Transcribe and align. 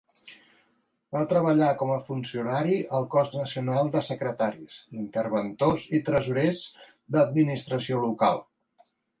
Va 1.15 1.19
treballar 1.33 1.67
com 1.81 1.91
a 1.95 1.97
funcionari 2.07 2.79
al 2.99 3.05
Cos 3.17 3.35
Nacional 3.41 3.91
de 3.97 4.03
Secretaris, 4.09 4.79
Interventors 5.03 5.87
i 5.99 6.03
Tresorers 6.09 6.67
d’Administració 7.19 8.05
Local. 8.11 8.45